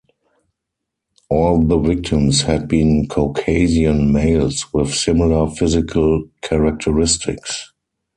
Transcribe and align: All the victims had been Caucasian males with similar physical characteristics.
All 1.29 1.61
the 1.61 1.77
victims 1.77 2.41
had 2.41 2.67
been 2.67 3.07
Caucasian 3.07 4.11
males 4.11 4.73
with 4.73 4.95
similar 4.95 5.47
physical 5.51 6.23
characteristics. 6.41 7.71